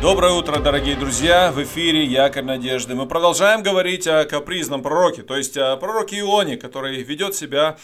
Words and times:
Доброе 0.00 0.32
утро, 0.32 0.58
дорогие 0.60 0.96
друзья! 0.96 1.52
В 1.52 1.62
эфире 1.62 2.06
Якорь 2.06 2.42
Надежды. 2.42 2.94
Мы 2.94 3.06
продолжаем 3.06 3.62
говорить 3.62 4.06
о 4.06 4.24
капризном 4.24 4.82
пророке, 4.82 5.22
то 5.22 5.36
есть 5.36 5.58
о 5.58 5.76
пророке 5.76 6.20
Ионе, 6.20 6.56
который 6.56 7.02
ведет 7.02 7.34
себя 7.34 7.76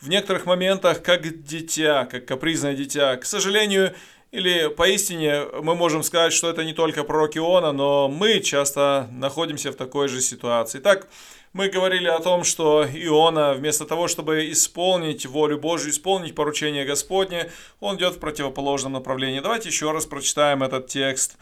в 0.00 0.08
некоторых 0.08 0.46
моментах 0.46 1.02
как 1.02 1.42
дитя, 1.42 2.06
как 2.08 2.24
капризное 2.24 2.74
дитя. 2.76 3.16
К 3.16 3.24
сожалению, 3.24 3.94
или 4.36 4.68
поистине 4.68 5.46
мы 5.62 5.74
можем 5.74 6.02
сказать, 6.02 6.32
что 6.34 6.50
это 6.50 6.62
не 6.62 6.74
только 6.74 7.04
пророк 7.04 7.36
Иона, 7.38 7.72
но 7.72 8.08
мы 8.08 8.40
часто 8.40 9.08
находимся 9.12 9.72
в 9.72 9.76
такой 9.76 10.08
же 10.08 10.20
ситуации. 10.20 10.78
Так, 10.78 11.08
мы 11.54 11.68
говорили 11.68 12.06
о 12.06 12.18
том, 12.18 12.44
что 12.44 12.84
Иона, 12.84 13.54
вместо 13.54 13.86
того, 13.86 14.08
чтобы 14.08 14.50
исполнить 14.52 15.24
волю 15.24 15.58
Божью, 15.58 15.90
исполнить 15.90 16.34
поручение 16.34 16.84
Господне, 16.84 17.50
он 17.80 17.96
идет 17.96 18.16
в 18.16 18.18
противоположном 18.18 18.92
направлении. 18.92 19.40
Давайте 19.40 19.70
еще 19.70 19.90
раз 19.90 20.04
прочитаем 20.04 20.62
этот 20.62 20.88
текст. 20.88 21.38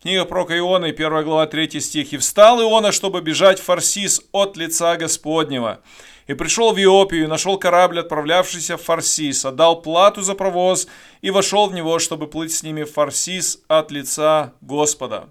Книга 0.00 0.24
пророка 0.24 0.56
Ионы, 0.56 0.90
1 0.90 1.24
глава, 1.24 1.46
3 1.48 1.80
стих. 1.80 2.12
«И 2.12 2.16
встал 2.16 2.62
Иона, 2.62 2.92
чтобы 2.92 3.22
бежать 3.22 3.58
в 3.58 3.64
Фарсис 3.64 4.22
от 4.30 4.56
лица 4.56 4.96
Господнего. 4.96 5.80
И 6.26 6.34
пришел 6.34 6.72
в 6.72 6.78
Иопию, 6.78 7.24
и 7.24 7.28
нашел 7.28 7.58
корабль, 7.58 8.00
отправлявшийся 8.00 8.76
в 8.76 8.82
Фарсис, 8.82 9.44
отдал 9.44 9.80
плату 9.80 10.22
за 10.22 10.34
провоз, 10.34 10.88
и 11.20 11.30
вошел 11.30 11.68
в 11.68 11.74
него, 11.74 11.98
чтобы 11.98 12.26
плыть 12.26 12.52
с 12.52 12.62
ними 12.62 12.82
в 12.82 12.92
Фарсис 12.92 13.60
от 13.68 13.90
лица 13.90 14.52
Господа». 14.60 15.28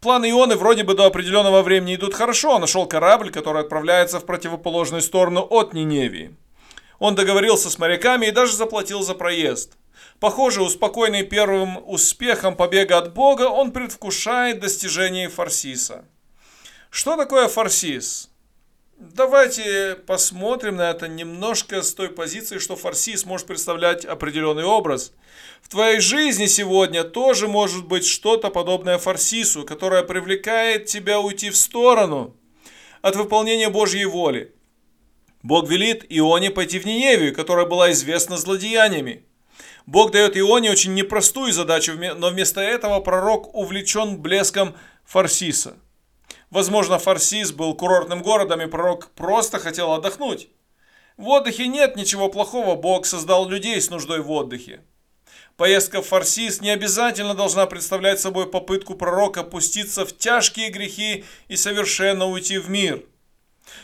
Планы 0.00 0.30
Ионы 0.30 0.56
вроде 0.56 0.82
бы 0.82 0.94
до 0.94 1.04
определенного 1.04 1.60
времени 1.60 1.94
идут 1.94 2.14
хорошо. 2.14 2.54
Он 2.54 2.62
нашел 2.62 2.86
корабль, 2.86 3.30
который 3.30 3.60
отправляется 3.60 4.18
в 4.18 4.24
противоположную 4.24 5.02
сторону 5.02 5.46
от 5.50 5.74
Ниневии. 5.74 6.34
Он 6.98 7.14
договорился 7.14 7.68
с 7.68 7.78
моряками 7.78 8.26
и 8.26 8.30
даже 8.30 8.56
заплатил 8.56 9.02
за 9.02 9.14
проезд. 9.14 9.76
Похоже, 10.18 10.62
успокоенный 10.62 11.22
первым 11.22 11.78
успехом 11.86 12.56
побега 12.56 12.96
от 12.96 13.12
Бога, 13.12 13.42
он 13.48 13.72
предвкушает 13.72 14.60
достижение 14.60 15.28
Фарсиса. 15.28 16.06
Что 16.88 17.16
такое 17.16 17.48
Фарсис? 17.48 18.30
Давайте 19.00 19.96
посмотрим 20.06 20.76
на 20.76 20.90
это 20.90 21.08
немножко 21.08 21.80
с 21.80 21.94
той 21.94 22.10
позиции, 22.10 22.58
что 22.58 22.76
фарсис 22.76 23.24
может 23.24 23.46
представлять 23.46 24.04
определенный 24.04 24.64
образ. 24.64 25.14
В 25.62 25.70
твоей 25.70 26.00
жизни 26.00 26.44
сегодня 26.44 27.02
тоже 27.02 27.48
может 27.48 27.86
быть 27.86 28.04
что-то 28.04 28.50
подобное 28.50 28.98
фарсису, 28.98 29.64
которое 29.64 30.02
привлекает 30.02 30.84
тебя 30.84 31.18
уйти 31.18 31.48
в 31.48 31.56
сторону 31.56 32.36
от 33.00 33.16
выполнения 33.16 33.70
Божьей 33.70 34.04
воли. 34.04 34.54
Бог 35.42 35.70
велит 35.70 36.04
Ионе 36.10 36.50
пойти 36.50 36.78
в 36.78 36.84
Ниневию, 36.84 37.34
которая 37.34 37.64
была 37.64 37.92
известна 37.92 38.36
злодеяниями. 38.36 39.24
Бог 39.86 40.10
дает 40.10 40.36
Ионе 40.36 40.70
очень 40.70 40.92
непростую 40.92 41.54
задачу, 41.54 41.94
но 42.16 42.28
вместо 42.28 42.60
этого 42.60 43.00
пророк 43.00 43.54
увлечен 43.54 44.18
блеском 44.18 44.76
фарсиса– 45.06 45.78
Возможно, 46.50 46.98
Фарсис 46.98 47.52
был 47.52 47.74
курортным 47.74 48.22
городом, 48.22 48.60
и 48.60 48.66
пророк 48.66 49.10
просто 49.12 49.60
хотел 49.60 49.92
отдохнуть. 49.92 50.48
В 51.16 51.28
отдыхе 51.28 51.68
нет 51.68 51.96
ничего 51.96 52.28
плохого, 52.28 52.74
Бог 52.74 53.06
создал 53.06 53.48
людей 53.48 53.80
с 53.80 53.88
нуждой 53.88 54.20
в 54.20 54.30
отдыхе. 54.32 54.80
Поездка 55.56 56.02
в 56.02 56.06
Фарсис 56.06 56.60
не 56.60 56.70
обязательно 56.70 57.34
должна 57.34 57.66
представлять 57.66 58.18
собой 58.18 58.50
попытку 58.50 58.94
пророка 58.94 59.44
пуститься 59.44 60.04
в 60.04 60.16
тяжкие 60.16 60.70
грехи 60.70 61.24
и 61.48 61.56
совершенно 61.56 62.26
уйти 62.26 62.58
в 62.58 62.68
мир. 62.68 63.04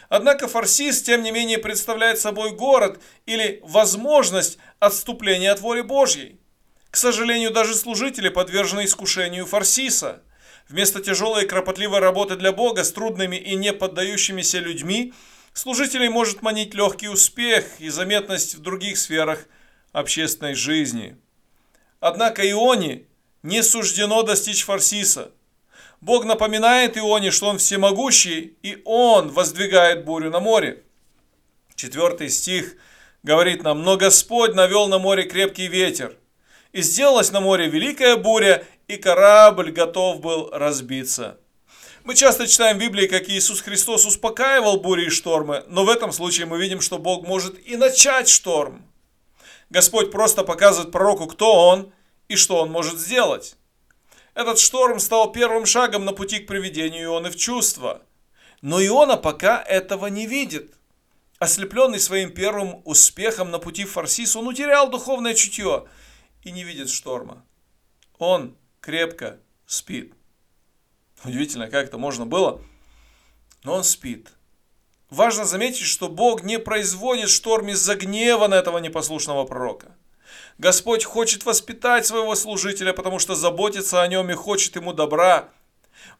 Однако 0.09 0.49
Фарсис, 0.49 1.03
тем 1.03 1.23
не 1.23 1.31
менее, 1.31 1.59
представляет 1.59 2.19
собой 2.19 2.51
город 2.51 2.99
или 3.27 3.61
возможность 3.63 4.59
отступления 4.81 5.53
от 5.53 5.61
воли 5.61 5.83
Божьей. 5.83 6.41
К 6.91 6.97
сожалению, 6.97 7.53
даже 7.53 7.75
служители 7.75 8.29
подвержены 8.29 8.87
искушению 8.87 9.47
Фарсиса– 9.47 10.23
Вместо 10.69 11.01
тяжелой 11.01 11.45
и 11.45 11.47
кропотливой 11.47 12.01
работы 12.01 12.37
для 12.37 12.53
Бога 12.53 12.83
с 12.83 12.93
трудными 12.93 13.37
и 13.37 13.55
не 13.55 13.73
поддающимися 13.73 14.59
людьми, 14.59 15.15
служителей 15.53 16.09
может 16.09 16.43
манить 16.43 16.75
легкий 16.75 17.09
успех 17.09 17.65
и 17.79 17.89
заметность 17.89 18.57
в 18.57 18.63
других 18.63 18.99
сферах 18.99 19.47
общественной 19.93 20.55
жизни. 20.55 21.17
Однако 22.01 22.49
Ионе 22.49 23.05
не 23.45 23.63
суждено 23.63 24.23
достичь 24.23 24.65
Фарсиса. 24.65 25.31
Бог 26.01 26.25
напоминает 26.25 26.99
Ионе, 26.99 27.31
что 27.31 27.47
он 27.47 27.59
всемогущий, 27.59 28.57
и 28.63 28.83
он 28.85 29.31
воздвигает 29.31 30.05
бурю 30.05 30.31
на 30.31 30.41
море. 30.41 30.83
Четвертый 31.77 32.29
стих 32.29 32.75
говорит 33.23 33.63
нам, 33.63 33.83
«Но 33.83 33.97
Господь 33.97 34.55
навел 34.55 34.89
на 34.89 34.99
море 34.99 35.25
крепкий 35.25 35.69
ветер, 35.69 36.17
и 36.73 36.83
сделалась 36.83 37.33
на 37.33 37.41
море 37.41 37.69
великая 37.69 38.17
буря, 38.17 38.67
и 38.89 38.97
корабль 38.97 39.73
готов 39.73 40.21
был 40.21 40.51
разбиться. 40.51 41.39
Мы 42.05 42.15
часто 42.15 42.47
читаем 42.47 42.77
в 42.77 42.81
Библии, 42.81 43.09
как 43.09 43.29
Иисус 43.29 43.61
Христос 43.61 44.07
успокаивал 44.07 44.79
бури 44.79 45.07
и 45.07 45.11
штормы, 45.11 45.65
но 45.67 45.85
в 45.85 45.89
этом 45.89 46.13
случае 46.13 46.47
мы 46.47 46.59
видим, 46.61 46.81
что 46.81 46.99
Бог 46.99 47.27
может 47.27 47.59
и 47.67 47.77
начать 47.77 48.29
шторм. 48.29 48.87
Господь 49.71 50.13
просто 50.13 50.45
показывает 50.45 50.93
пророку, 50.93 51.27
кто 51.27 51.69
он 51.69 51.93
и 52.29 52.37
что 52.37 52.59
он 52.63 52.71
может 52.71 52.99
сделать. 52.99 53.57
Этот 54.35 54.61
шторм 54.61 55.01
стал 55.01 55.33
первым 55.33 55.67
шагом 55.67 56.05
на 56.05 56.13
пути 56.13 56.39
к 56.39 56.47
приведению 56.47 57.07
Ионы 57.07 57.31
в 57.31 57.37
чувство. 57.37 58.03
Но 58.63 58.85
Иона 58.85 59.17
пока 59.17 59.61
этого 59.63 60.07
не 60.07 60.27
видит. 60.27 60.75
Ослепленный 61.39 61.99
своим 61.99 62.33
первым 62.33 62.83
успехом 62.85 63.51
на 63.51 63.59
пути 63.59 63.85
в 63.85 63.93
Фарсис, 63.93 64.37
он 64.37 64.47
утерял 64.47 64.89
духовное 64.89 65.35
чутье 65.35 65.87
и 66.43 66.53
не 66.53 66.63
видит 66.63 66.89
шторма. 66.89 67.45
Он 68.19 68.57
крепко 68.87 69.41
спит. 69.67 70.15
Удивительно, 71.25 71.67
как 71.67 71.89
это 71.89 71.99
можно 71.99 72.25
было, 72.25 72.63
но 73.65 73.75
он 73.75 73.83
спит. 73.83 74.29
Важно 75.11 75.45
заметить, 75.45 75.87
что 75.87 76.09
Бог 76.09 76.45
не 76.45 76.61
производит 76.61 77.29
шторм 77.29 77.69
из-за 77.71 77.97
гнева 77.97 78.47
на 78.47 78.55
этого 78.55 78.79
непослушного 78.79 79.45
пророка. 79.45 79.97
Господь 80.59 81.05
хочет 81.05 81.45
воспитать 81.45 82.07
своего 82.07 82.37
служителя, 82.37 82.93
потому 82.93 83.19
что 83.19 83.35
заботится 83.35 84.03
о 84.03 84.07
нем 84.07 84.31
и 84.31 84.35
хочет 84.35 84.77
ему 84.77 84.93
добра. 84.93 85.49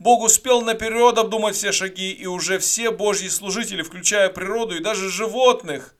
Бог 0.01 0.25
успел 0.25 0.61
наперед 0.63 1.19
обдумать 1.19 1.55
все 1.55 1.71
шаги, 1.71 2.11
и 2.11 2.27
уже 2.27 2.59
все 2.59 2.91
Божьи 2.91 3.29
служители, 3.29 3.83
включая 3.83 4.29
природу 4.29 4.75
и 4.75 4.83
даже 4.83 5.09
животных, 5.09 5.95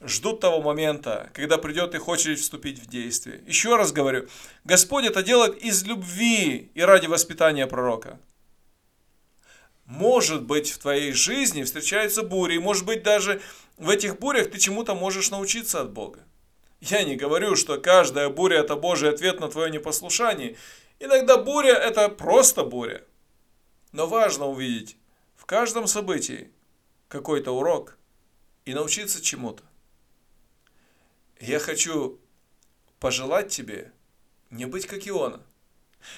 ждут 0.00 0.40
того 0.40 0.60
момента, 0.60 1.30
когда 1.34 1.58
придет 1.58 1.94
их 1.94 2.08
очередь 2.08 2.40
вступить 2.40 2.78
в 2.78 2.86
действие. 2.86 3.42
Еще 3.46 3.76
раз 3.76 3.92
говорю, 3.92 4.28
Господь 4.64 5.04
это 5.04 5.22
делает 5.22 5.56
из 5.62 5.84
любви 5.84 6.70
и 6.74 6.80
ради 6.82 7.06
воспитания 7.06 7.66
пророка. 7.66 8.18
Может 9.84 10.42
быть, 10.42 10.70
в 10.70 10.78
твоей 10.78 11.12
жизни 11.12 11.62
встречаются 11.62 12.22
бури, 12.22 12.58
может 12.58 12.84
быть, 12.84 13.02
даже 13.02 13.40
в 13.78 13.88
этих 13.88 14.18
бурях 14.18 14.50
ты 14.50 14.58
чему-то 14.58 14.94
можешь 14.94 15.30
научиться 15.30 15.80
от 15.80 15.92
Бога. 15.92 16.20
Я 16.80 17.02
не 17.02 17.16
говорю, 17.16 17.56
что 17.56 17.80
каждая 17.80 18.28
буря– 18.28 18.58
это 18.60 18.76
Божий 18.76 19.10
ответ 19.10 19.40
на 19.40 19.48
твое 19.48 19.70
непослушание. 19.70 20.56
Иногда 21.00 21.36
буря– 21.36 21.74
это 21.74 22.08
просто 22.08 22.64
буря. 22.64 23.02
Но 23.92 24.06
важно 24.06 24.46
увидеть 24.46 24.96
в 25.36 25.46
каждом 25.46 25.86
событии 25.86 26.52
какой-то 27.08 27.52
урок 27.52 27.96
и 28.64 28.74
научиться 28.74 29.22
чему-то. 29.22 29.62
Я 31.40 31.58
хочу 31.60 32.18
пожелать 32.98 33.48
тебе 33.48 33.92
не 34.50 34.64
быть 34.66 34.86
как 34.86 35.06
Иона. 35.06 35.42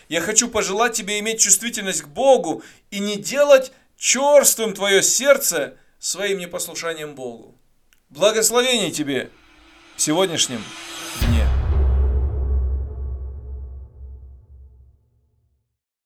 Я 0.08 0.20
хочу 0.20 0.48
пожелать 0.48 0.94
тебе 0.94 1.18
иметь 1.20 1.40
чувствительность 1.40 2.02
к 2.02 2.08
Богу 2.08 2.62
и 2.90 2.98
не 3.00 3.16
делать 3.16 3.72
черствым 3.96 4.74
твое 4.74 5.02
сердце 5.02 5.76
своим 5.98 6.38
непослушанием 6.38 7.14
Богу. 7.14 7.58
Благословение 8.08 8.90
тебе 8.90 9.30
дне. 9.96 10.60